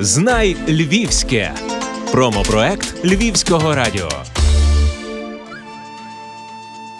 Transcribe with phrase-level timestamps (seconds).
[0.00, 1.52] Знай Львівське.
[2.12, 4.08] Промопроект Львівського радіо.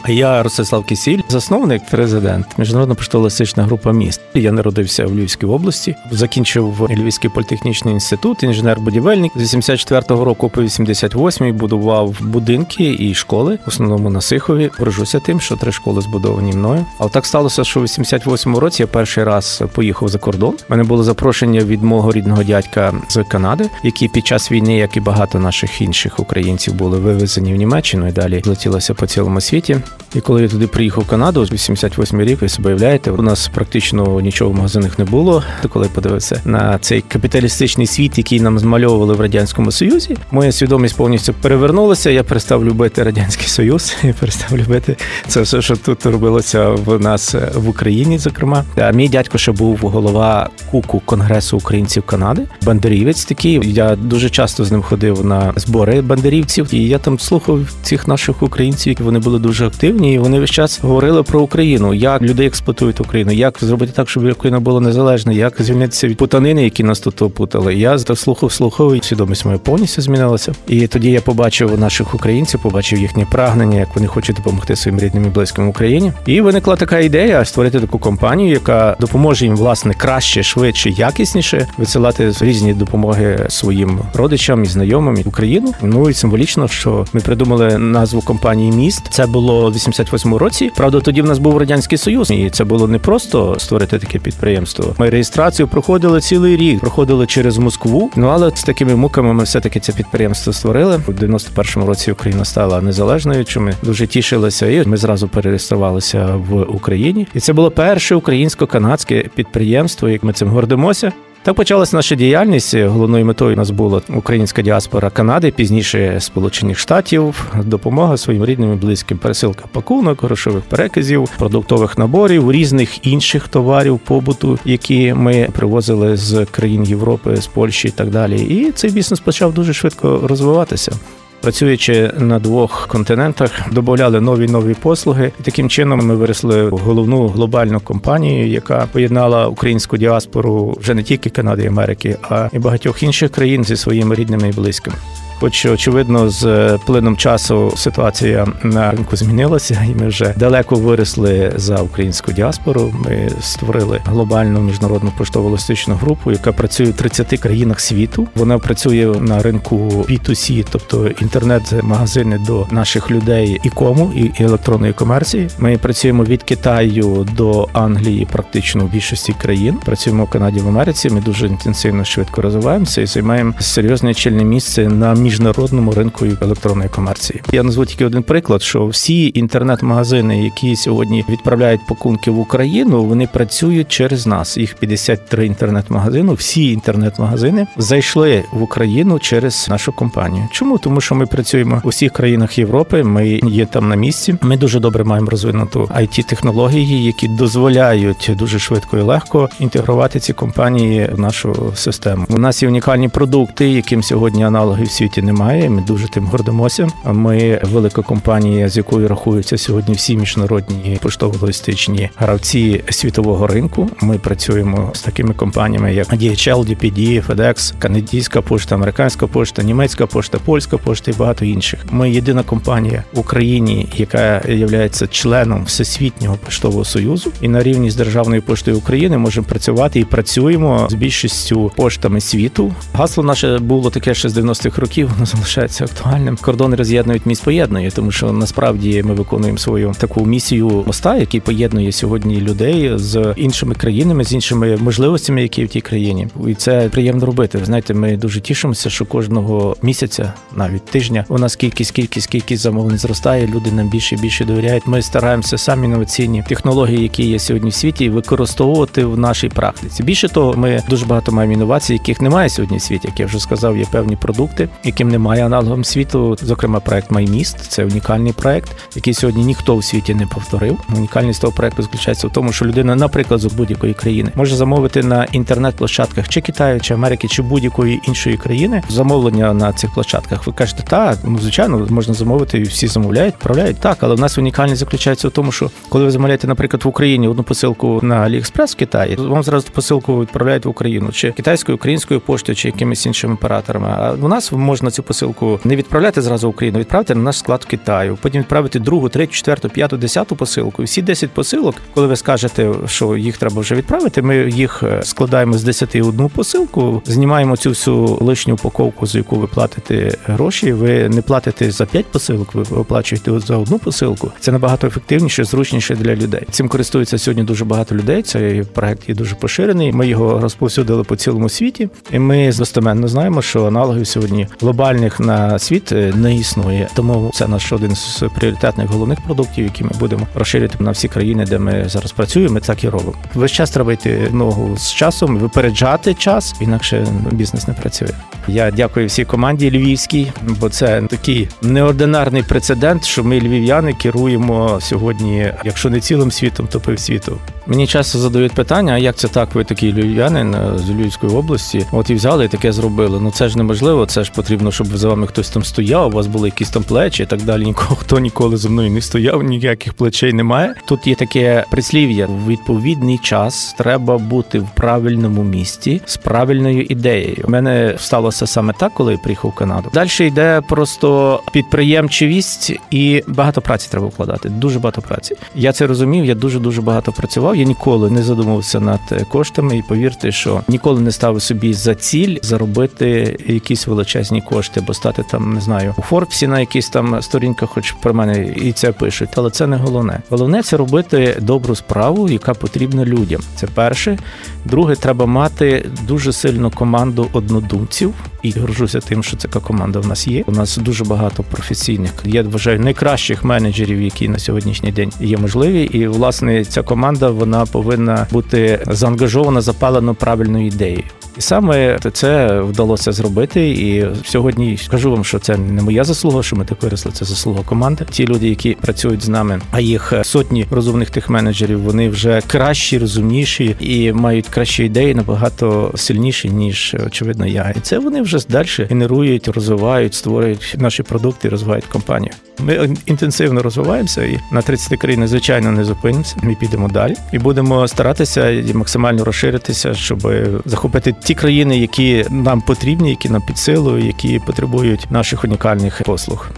[0.08, 4.20] Я Ростислав Кисіль, засновник, президент Міжнародна поштоволистична група міст.
[4.34, 9.30] Я народився в Львівській області, закінчив Львівський політехнічний інститут, інженер-будівельник.
[9.36, 14.70] З 84-го року по 88-й будував будинки і школи, в основному на Сихові.
[14.78, 16.86] Горжуся тим, що три школи збудовані мною.
[16.98, 20.54] Але так сталося, що в 88-му році я перший раз поїхав за кордон.
[20.54, 24.96] У мене було запрошення від мого рідного дядька з Канади, які під час війни, як
[24.96, 29.76] і багато наших інших українців, були вивезені в Німеччину і далі злетілося по цілому світі.
[30.16, 34.20] І коли я туди приїхав в Канаду, 88 рік, ви себе уявляєте, у нас практично
[34.20, 35.42] нічого в магазинах не було.
[35.68, 41.34] Коли подивився на цей капіталістичний світ, який нам змальовували в радянському союзі, моя свідомість повністю
[41.42, 42.10] перевернулася.
[42.10, 44.96] Я перестав любити радянський союз, я перестав любити
[45.28, 48.18] це все, що тут робилося в нас в Україні.
[48.18, 53.60] Зокрема, а мій дядько ще був голова куку Конгресу українців Канади, бандерівець такий.
[53.64, 58.42] Я дуже часто з ним ходив на збори бандерівців, і я там слухав цих наших
[58.42, 58.96] українців.
[59.00, 63.00] Вони були дуже активні активні, і вони весь час говорили про Україну, як людей експлуатують
[63.00, 67.22] Україну, як зробити так, щоб Україна була незалежна, як звільнитися від путанини, які нас тут
[67.22, 67.74] опутали.
[67.74, 70.52] Я так слухав, слухав, і свідомість моя повністю змінилася.
[70.68, 75.24] І тоді я побачив наших українців, побачив їхнє прагнення, як вони хочуть допомогти своїм рідним
[75.24, 76.12] і близьким Україні.
[76.26, 82.32] І виникла така ідея створити таку компанію, яка допоможе їм власне краще, швидше, якісніше висилати
[82.40, 85.74] різні допомоги своїм родичам і знайомим в Україну.
[85.82, 89.02] Ну і символічно, що ми придумали назву компанії Міст.
[89.10, 90.70] Це було 88 році.
[90.76, 94.94] Правда, тоді в нас був радянський союз, і це було не просто створити таке підприємство.
[94.98, 98.10] Ми реєстрацію проходили цілий рік, проходили через Москву.
[98.16, 101.00] Ну але з такими муками ми все таки це підприємство створили.
[101.06, 103.44] У 91-му році Україна стала незалежною.
[103.44, 107.26] Чому ми дуже тішилися, і ми зразу перереєструвалися в Україні.
[107.34, 110.08] І це було перше українсько-канадське підприємство.
[110.08, 111.12] Як ми цим гордимося.
[111.46, 112.74] Так почалася наша діяльність.
[112.74, 118.76] Головною метою у нас була українська діаспора Канади, пізніше Сполучених Штатів, допомога своїм рідним і
[118.76, 126.44] близьким, пересилка пакунок, грошових переказів, продуктових наборів, різних інших товарів побуту, які ми привозили з
[126.44, 128.40] країн Європи, з Польщі і так далі.
[128.40, 130.92] І цей бізнес почав дуже швидко розвиватися
[131.40, 135.32] працюючи на двох континентах, додавали нові нові послуги.
[135.40, 141.30] І Таким чином ми виросли головну глобальну компанію, яка поєднала українську діаспору вже не тільки
[141.30, 144.96] Канади і Америки, а й багатьох інших країн зі своїми рідними і близькими.
[145.40, 151.76] Хоч очевидно, з плином часу ситуація на ринку змінилася, і ми вже далеко виросли за
[151.76, 152.94] українську діаспору.
[153.04, 158.28] Ми створили глобальну міжнародну поштово-логістичну групу, яка працює в 30 країнах світу.
[158.34, 159.76] Вона працює на ринку
[160.08, 165.48] B2C, тобто інтернет-магазини до наших людей і кому і електронної комерції.
[165.58, 169.78] Ми працюємо від Китаю до Англії, практично в більшості країн.
[169.84, 171.10] Працюємо в Канаді в Америці.
[171.10, 177.40] Ми дуже інтенсивно швидко розвиваємося і займаємо серйозне чільне місце на міжнародному ринку електронної комерції.
[177.52, 183.26] Я назву тільки один приклад: що всі інтернет-магазини, які сьогодні відправляють пакунки в Україну, вони
[183.26, 184.56] працюють через нас.
[184.56, 186.32] Їх 53 інтернет-магазини.
[186.32, 190.48] Всі інтернет-магазини зайшли в Україну через нашу компанію.
[190.50, 193.02] Чому тому, що ми працюємо у всіх країнах Європи?
[193.02, 194.34] Ми є там на місці.
[194.42, 200.32] Ми дуже добре маємо розвинуту it технології, які дозволяють дуже швидко і легко інтегрувати ці
[200.32, 202.26] компанії в нашу систему.
[202.28, 205.70] У нас є унікальні продукти, яким сьогодні аналоги в світі світі немає.
[205.70, 206.88] Ми дуже тим гордимося.
[207.04, 213.90] Ми велика компанія, з якою рахуються сьогодні всі міжнародні поштово-логістичні гравці світового ринку.
[214.00, 220.38] Ми працюємо з такими компаніями, як DHL, DPD, FedEx, канадська пошта, американська пошта, німецька пошта,
[220.38, 221.80] польська пошта і багато інших.
[221.90, 227.96] Ми єдина компанія в Україні, яка є членом всесвітнього поштового союзу, і на рівні з
[227.96, 232.74] державною поштою України можемо працювати і працюємо з більшістю поштами світу.
[232.92, 236.38] Гасло наше було таке ще з 90-х років воно залишається актуальним.
[236.40, 241.92] Кордони роз'єднують міст поєднує, тому що насправді ми виконуємо свою таку місію моста, який поєднує
[241.92, 246.28] сьогодні людей з іншими країнами, з іншими можливостями, які в тій країні.
[246.48, 247.58] І це приємно робити.
[247.58, 252.62] Ви знаєте, ми дуже тішимося, що кожного місяця, навіть тижня, у нас кількість, кількість, кількість
[252.62, 253.46] замовлень зростає.
[253.46, 254.86] Люди нам більше і більше довіряють.
[254.86, 260.02] Ми стараємося самі інноваційні технології, які є сьогодні в світі, використовувати в нашій практиці.
[260.02, 263.08] Більше того, ми дуже багато маємо інновацій, яких немає сьогодні в світі.
[263.08, 266.36] Як я вже сказав, є певні продукти, які яким немає аналогом світу.
[266.42, 270.78] Зокрема, проект Майміст це унікальний проект, який сьогодні ніхто в світі не повторив.
[270.96, 275.24] Унікальність того проекту заключається в тому, що людина, наприклад, з будь-якої країни може замовити на
[275.24, 280.46] інтернет-площадках чи Китаю, чи Америки, чи будь-якої іншої країни замовлення на цих площадках.
[280.46, 283.76] Ви кажете, так, ну звичайно, можна замовити, і всі замовляють, відправляють.
[283.80, 287.28] Так, але в нас унікальність заключається в тому, що коли ви замовляєте, наприклад, в Україні
[287.28, 292.20] одну посилку на Аліекспрес в Китаї, вам зразу посилку відправляють в Україну, чи китайською, українською
[292.20, 293.88] поштою, чи якимись іншими операторами.
[293.88, 297.62] А у нас можна цю посилку не відправляти зразу в Україну, відправити на наш склад
[297.66, 300.82] в Китаю, потім відправити другу, третю, четверту, п'яту, десяту посилку.
[300.82, 305.58] Всі 10 посилок, коли ви скажете, що їх треба вже відправити, ми їх е, складаємо
[305.58, 310.72] з 10 одну посилку, знімаємо цю всю лишню упаковку, за яку ви платите гроші.
[310.72, 314.32] Ви не платите за 5 посилок, ви оплачуєте за одну посилку.
[314.40, 316.42] Це набагато ефективніше, зручніше для людей.
[316.50, 318.22] Цим користується сьогодні дуже багато людей.
[318.22, 319.92] Цей проект є дуже поширений.
[319.92, 325.58] Ми його розповсюдили по цілому світі, і ми достеменно знаємо, що аналогів сьогодні глобальних на
[325.58, 326.88] світ е, не існує.
[326.94, 331.44] Тому це наш один з пріоритетних головних продуктів, які ми будемо розширити на всі країни,
[331.44, 332.60] де ми зараз працюємо.
[332.60, 333.12] Так і робимо.
[333.34, 338.08] Весь час треба йти ногу з часом, випереджати час, інакше бізнес не працює.
[338.48, 345.52] Я дякую всій команді львівській, бо це такий неординарний прецедент, що ми львів'яни керуємо сьогодні,
[345.64, 347.38] якщо не цілим світом, то півсвіту.
[347.66, 351.86] Мені часто задають питання, а як це так, ви такий львів'янин з Львівської області?
[351.92, 353.20] От і взяли і таке зробили.
[353.20, 356.26] Ну це ж неможливо, це ж потрібно, щоб за вами хтось там стояв, у вас
[356.26, 357.64] були якісь там плечі і так далі.
[357.64, 360.74] Нікого хто ніколи за мною не стояв, ніяких плечей немає.
[360.86, 367.44] Тут є таке прислів'я: в відповідний час треба бути в правильному місці з правильною ідеєю.
[367.48, 369.90] У мене сталося саме так, коли я приїхав в Канаду.
[369.94, 374.48] Далі йде просто підприємчивість і багато праці треба вкладати.
[374.48, 375.36] Дуже багато праці.
[375.54, 376.24] Я це розумів.
[376.24, 377.56] Я дуже дуже багато працював.
[377.56, 382.36] Я ніколи не задумувався над коштами, і повірте, що ніколи не ставив собі за ціль
[382.42, 387.70] заробити якісь величезні кошти, бо стати там не знаю у Форбсі на якісь там сторінках,
[387.70, 389.28] хоч про мене і це пишуть.
[389.36, 390.20] Але це не головне.
[390.30, 393.40] Головне це робити добру справу, яка потрібна людям.
[393.56, 394.18] Це перше.
[394.64, 398.14] Друге, треба мати дуже сильну команду однодумців.
[398.42, 400.44] І горжуся тим, що така команда в нас є.
[400.46, 402.12] У нас дуже багато професійних.
[402.24, 405.82] Я вважаю найкращих менеджерів, які на сьогоднішній день є можливі.
[405.82, 411.04] І власне ця команда вона повинна бути заангажована, запалено правильною ідеєю.
[411.38, 413.68] І саме це вдалося зробити.
[413.70, 417.12] І сьогодні скажу вам, що це не моя заслуга, що ми так виросли.
[417.12, 418.06] Це заслуга команди.
[418.10, 422.98] Ті люди, які працюють з нами, а їх сотні розумних тих менеджерів, вони вже кращі,
[422.98, 427.74] розумніші і мають кращі ідеї набагато сильніші ніж очевидно я.
[427.76, 432.32] І це вони вже далі генерують, розвивають, створюють наші продукти, розвивають компанію.
[432.58, 436.36] Ми інтенсивно розвиваємося і на 30 країн, звичайно, не зупинимося.
[436.42, 440.32] Ми підемо далі і будемо старатися максимально розширитися, щоб
[440.64, 446.50] захопити ті країни, які нам потрібні, які нам під силу, які потребують наших унікальних послуг.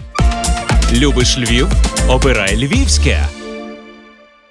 [0.93, 1.67] Любиш Львів?
[2.07, 3.27] Обирай Львівське.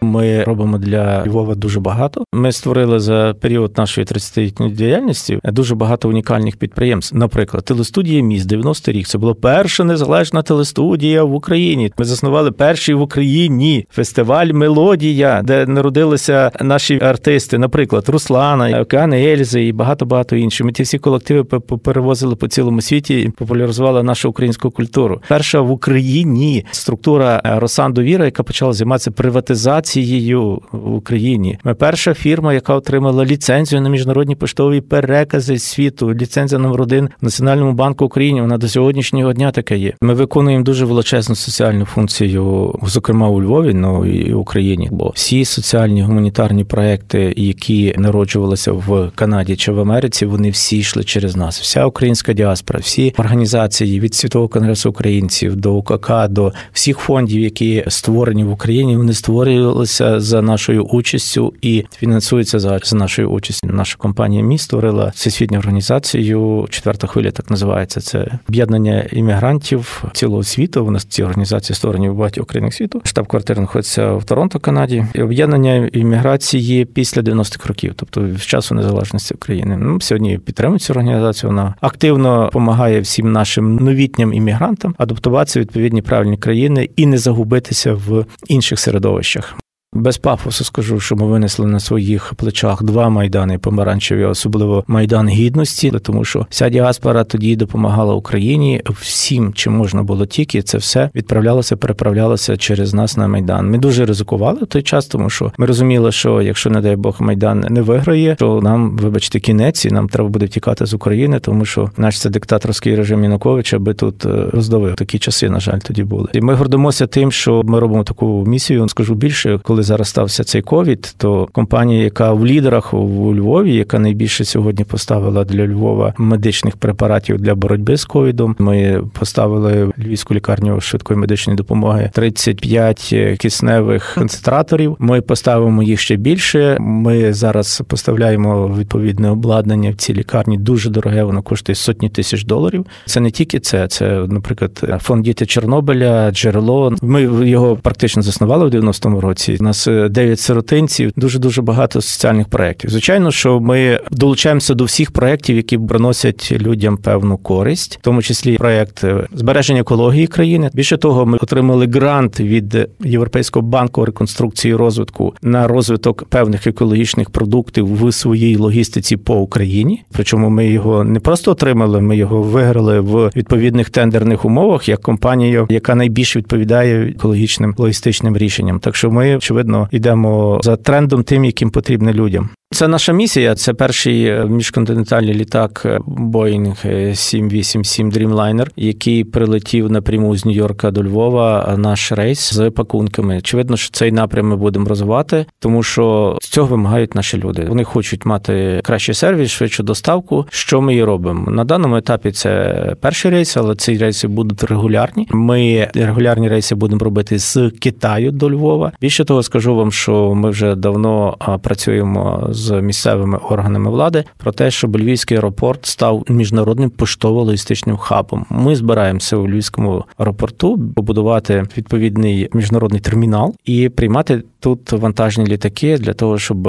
[0.01, 2.25] Ми робимо для Львова дуже багато.
[2.33, 7.17] Ми створили за період нашої 30-літньої діяльності дуже багато унікальних підприємств.
[7.17, 9.07] Наприклад, телестудія міст 90 рік.
[9.07, 11.93] Це була перша незалежна телестудія в Україні.
[11.99, 19.65] Ми заснували перший в Україні фестиваль Мелодія, де народилися наші артисти, наприклад, Руслана, Океан Ельзи
[19.65, 20.67] і багато багато інших.
[20.67, 21.45] Ми ті всі колективи
[21.85, 25.23] перевозили по цілому світі і популяризували нашу українську культуру.
[25.29, 31.59] Перша в Україні структура Росан Довіра, яка почала займатися приватизацією інновацією в Україні.
[31.65, 36.15] Ми перша фірма, яка отримала ліцензію на міжнародні поштові перекази світу.
[36.15, 38.41] Ліцензія номер один в Національному банку України.
[38.41, 39.93] Вона до сьогоднішнього дня така є.
[40.01, 44.89] Ми виконуємо дуже величезну соціальну функцію, зокрема у Львові, ну і в Україні.
[44.93, 51.05] Бо всі соціальні гуманітарні проекти, які народжувалися в Канаді чи в Америці, вони всі йшли
[51.05, 51.61] через нас.
[51.61, 57.85] Вся українська діаспора, всі організації від світового конгресу українців до УКК, до всіх фондів, які
[57.89, 63.67] створені в Україні, вони створювали створювалися за нашою участю і фінансуються за, за нашою участю.
[63.67, 66.67] Наша компанія міст створила всесвітню організацію.
[66.71, 68.01] Четверта хвиля так називається.
[68.01, 70.85] Це об'єднання іммігрантів цілого світу.
[70.85, 73.03] У нас ці організації створені в багатьох країнах світу.
[73.05, 75.07] Штаб-квартира знаходиться в Торонто, Канаді.
[75.15, 79.77] І Об'єднання імміграції після 90-х років, тобто з часу незалежності України.
[79.77, 81.51] Ну сьогодні підтримують цю організацію.
[81.51, 87.95] Вона активно допомагає всім нашим новітнім іммігрантам адаптуватися в відповідні правильні країни і не загубитися
[87.95, 89.57] в інших середовищах.
[89.93, 95.93] Без пафосу скажу, що ми винесли на своїх плечах два майдани помаранчеві, особливо майдан гідності,
[96.03, 101.77] тому що вся діаспора тоді допомагала Україні всім, чим можна було тільки це все відправлялося,
[101.77, 103.71] переправлялося через нас на майдан.
[103.71, 107.17] Ми дуже ризикували в той час, тому що ми розуміли, що якщо не дай Бог
[107.19, 111.65] майдан не виграє, то нам, вибачте, кінець, і нам треба буде втікати з України, тому
[111.65, 114.95] що наш це диктаторський режим Януковича би тут е, роздавив.
[114.95, 116.29] Такі часи, на жаль, тоді були.
[116.33, 118.89] І ми гордимося тим, що ми робимо таку місію.
[118.89, 123.99] Скажу більше, коли зараз стався цей ковід, то компанія, яка в лідерах у Львові, яка
[123.99, 128.57] найбільше сьогодні поставила для Львова медичних препаратів для боротьби з ковідом.
[128.59, 134.97] Ми поставили львівську лікарню швидкої медичної допомоги 35 кисневих концентраторів.
[134.99, 136.77] Ми поставимо їх ще більше.
[136.81, 140.59] Ми зараз поставляємо відповідне обладнання в ці лікарні.
[140.59, 142.87] Дуже дороге, воно коштує сотні тисяч доларів.
[143.07, 146.95] Це не тільки це, це, наприклад, фонд діти Чорнобиля, джерело.
[147.03, 149.57] Ми його практично заснували в 90-му році.
[149.69, 152.91] Нас 9 сиротинців, дуже дуже багато соціальних проєктів.
[152.91, 158.57] Звичайно, що ми долучаємося до всіх проєктів, які приносять людям певну користь, в тому числі
[158.57, 160.71] проєкт збереження екології країни.
[160.75, 167.31] Більше того, ми отримали грант від Європейського банку реконструкції і розвитку на розвиток певних екологічних
[167.31, 170.03] продуктів в своїй логістиці по Україні.
[170.13, 175.67] Причому ми його не просто отримали, ми його виграли в відповідних тендерних умовах як компанія,
[175.71, 178.81] яка найбільше відповідає екологічним логістичним рішенням.
[178.81, 179.58] Так що ми очевидно
[179.91, 182.49] йдемо за трендом, тим, яким потрібно людям.
[182.71, 183.55] Це наша місія.
[183.55, 191.05] Це перший е, міжконтинентальний літак е, Boeing 787 Dreamliner, який прилетів напряму з Нью-Йорка до
[191.05, 191.75] Львова.
[191.79, 193.39] Наш рейс з пакунками.
[193.39, 197.65] Очевидно, що цей напрям ми будемо розвивати, тому що з цього вимагають наші люди.
[197.69, 200.47] Вони хочуть мати кращий сервіс, швидшу доставку.
[200.51, 202.31] Що ми і робимо на даному етапі?
[202.31, 205.29] Це перший рейс, але ці рейси будуть регулярні.
[205.31, 208.93] Ми регулярні рейси будемо робити з Китаю до Львова.
[209.01, 214.71] Більше того, скажу вам, що ми вже давно працюємо з місцевими органами влади про те,
[214.71, 218.47] щоб Львівський аеропорт став міжнародним поштово-логістичним хабом.
[218.51, 226.13] Ми збираємося у Львівському аеропорту побудувати відповідний міжнародний термінал і приймати тут вантажні літаки для
[226.13, 226.67] того, щоб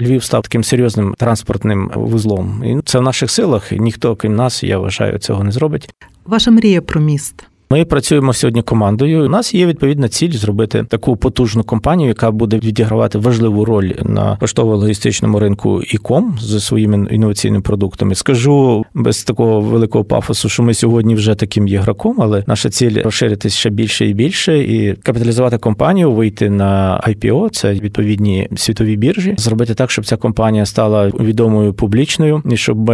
[0.00, 2.64] Львів став таким серйозним транспортним вузлом.
[2.64, 3.72] І це в наших силах.
[3.72, 5.90] Ніхто крім нас, я вважаю, цього не зробить.
[6.24, 7.49] Ваша мрія про міст.
[7.72, 9.26] Ми працюємо сьогодні командою.
[9.26, 14.38] У нас є відповідна ціль зробити таку потужну компанію, яка буде відігравати важливу роль на
[14.40, 18.14] поштово-логістичному ринку іком зі своїми інноваційними продуктами.
[18.14, 23.02] Скажу без такого великого пафосу, що ми сьогодні вже таким є граком, але наша ціль
[23.02, 29.34] розширитись ще більше і більше, і капіталізувати компанію, вийти на IPO, це відповідні світові біржі,
[29.38, 32.90] зробити так, щоб ця компанія стала відомою публічною, і щоб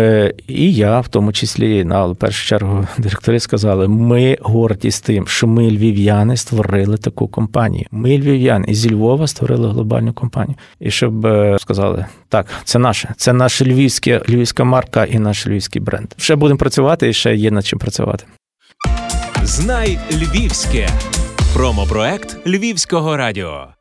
[0.49, 5.47] і я, в тому числі, на першу чергу, директори сказали, ми горді з тим, що
[5.47, 7.87] ми львів'яни створили таку компанію.
[7.91, 10.57] Ми львів'яни зі Львова створили глобальну компанію.
[10.81, 15.83] І щоб е, сказали, так, це наше, це наша львівська львівська марка і наш львівський
[15.83, 16.09] бренд.
[16.17, 18.25] Ще будемо працювати і ще є над чим працювати.
[19.43, 20.89] Знай Львівське
[21.55, 23.76] промопроект Львівського радіо.